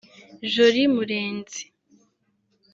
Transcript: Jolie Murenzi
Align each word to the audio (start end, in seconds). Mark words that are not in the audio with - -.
Jolie 0.51 0.87
Murenzi 0.93 1.61